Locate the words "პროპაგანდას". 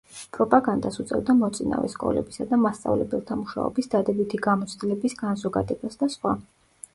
0.35-0.95